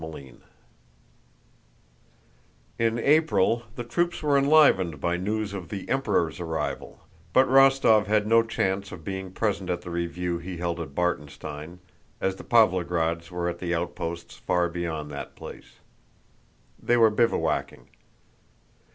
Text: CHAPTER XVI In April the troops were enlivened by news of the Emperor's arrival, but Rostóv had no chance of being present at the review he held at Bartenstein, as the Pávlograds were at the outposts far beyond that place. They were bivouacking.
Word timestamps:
CHAPTER 0.01 0.17
XVI 0.17 0.41
In 2.79 2.97
April 2.97 3.61
the 3.75 3.83
troops 3.83 4.23
were 4.23 4.35
enlivened 4.35 4.99
by 4.99 5.15
news 5.15 5.53
of 5.53 5.69
the 5.69 5.87
Emperor's 5.87 6.39
arrival, 6.39 7.01
but 7.33 7.47
Rostóv 7.47 8.07
had 8.07 8.25
no 8.25 8.41
chance 8.41 8.91
of 8.91 9.03
being 9.03 9.29
present 9.31 9.69
at 9.69 9.81
the 9.81 9.91
review 9.91 10.39
he 10.39 10.57
held 10.57 10.79
at 10.79 10.95
Bartenstein, 10.95 11.81
as 12.19 12.35
the 12.37 12.43
Pávlograds 12.43 13.29
were 13.29 13.47
at 13.47 13.59
the 13.59 13.75
outposts 13.75 14.37
far 14.37 14.69
beyond 14.69 15.11
that 15.11 15.35
place. 15.35 15.75
They 16.81 16.97
were 16.97 17.11
bivouacking. 17.11 17.85